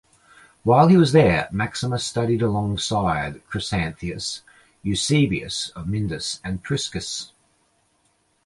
[0.63, 4.41] While he was there, Maximus studied alongside Chrysanthius,
[4.81, 7.33] Eusebius of Myndus, and Priscus.